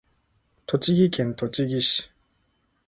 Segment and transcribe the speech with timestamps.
[0.65, 2.09] 栃木県栃木市